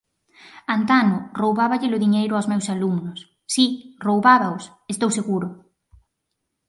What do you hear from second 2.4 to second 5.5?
meus alumnos; si, roubábaos; estou seguro.